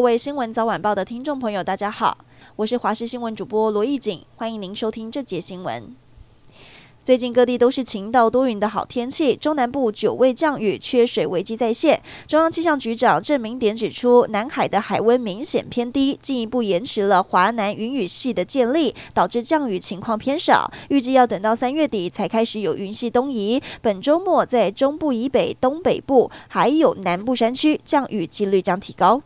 [0.00, 2.16] 各位新闻早晚报的听众朋友，大家好，
[2.56, 5.94] 我是华视新闻主播罗艺锦，欢迎您收听这节新闻。
[7.04, 12.00] 最近各地都是晴到多云的好天气，中南部久未降雨，缺水危机再现。
[12.26, 20.72] 中央气象局长郑明典指出，南海的海温明显偏低，进一步延迟了华南云雨系的建立，导致降雨情况偏少。
[20.88, 23.62] 预计要等到三月底才开始有云系东移。
[23.82, 29.20] 本周末在中部以北、东北部还有南部山区降雨几率将提高。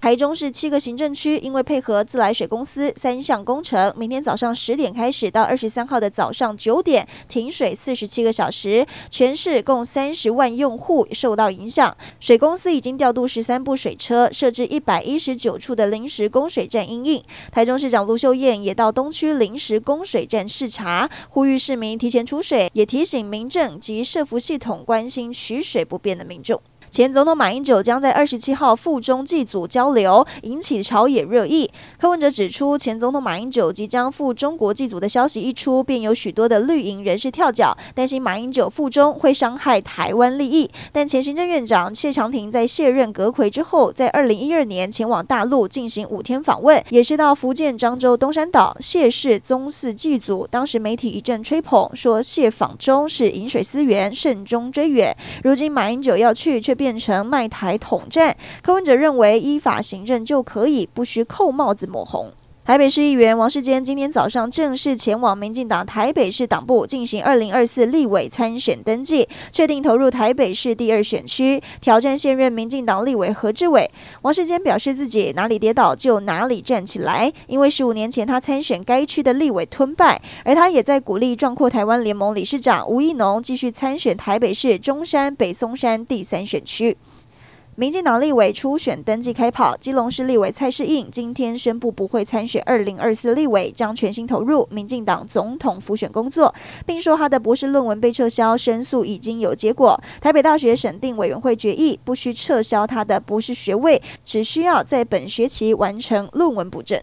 [0.00, 11.94] 台中市七个行政区因为配合自来水公司三项工程，明天早上十点开始到二十三号的早上九点停水四十七个小时，全市共三十万用户受到影响。
[12.18, 17.22] 水公司已经调度十三部水车，设置一百一十九处的临时供水站因应。
[17.52, 26.58] 台中市长卢秀燕也到东区临时供水站视察，呼吁市民提前出水，也提醒民政及社福系统关心取水不便的民众。
[26.90, 31.70] 前总统马英九将在二十七号赴中祭祖交流，引起朝野热议。
[31.96, 40.68] 柯文哲指出，前总统马英九即将赴中国祭祖的消息一出，便有许多的绿营人士跳脚，担心马英九赴中会伤害台湾利益。
[40.90, 50.44] 但前行政院长谢长廷在卸任阁揆之后，在二零一二年前往大陆进行五天访问，也是到福建漳州东山岛谢氏宗祠祭祖。
[50.50, 55.16] 当时媒体一阵吹捧，说谢访中是饮水思源，慎终追远。
[55.44, 62.32] 如今马英九要去，却变成卖台统战，柯文哲认为依法行政就可以，不需扣帽子抹红。
[62.70, 73.90] 台北市议员王世坚今天早上正式前往民进党台北市党部进行二零二四立委参选登记，确定投入台北市第二选区挑战现任民进党立委何志伟。
[74.22, 86.96] 王世坚表示自己哪里跌倒就哪里站起来，因为十五年前他参选该区的立委吞败，而他也在鼓励壮阔台湾联盟理事长吴益农继续参选台北市中山北松山第三选区。
[87.80, 99.98] 民进党立委初选登记开跑，基隆市立委蔡世应今天宣布不会参选二零二四立委，将全心投入民进党总统辅选工作，并说他的博士论文被撤销，申诉已经有结果。
[100.20, 107.00] 台北大学审定委员会决议，不需撤销他的博士学位，只需要在本学期完成论文补正。